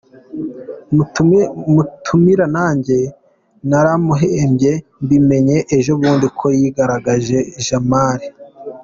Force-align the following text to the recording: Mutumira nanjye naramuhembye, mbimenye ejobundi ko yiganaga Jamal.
Mutumira 1.75 2.45
nanjye 2.55 2.97
naramuhembye, 3.69 4.71
mbimenye 5.03 5.57
ejobundi 5.75 6.27
ko 6.39 6.45
yiganaga 6.59 7.11
Jamal. 7.65 8.19